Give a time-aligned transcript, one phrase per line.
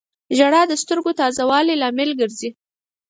[0.37, 2.49] •ژړا د سترګو تازه والي لامل ګرځي.